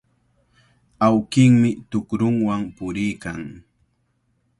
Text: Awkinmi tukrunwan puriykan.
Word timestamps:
Awkinmi 1.07 1.69
tukrunwan 1.89 2.61
puriykan. 2.75 3.39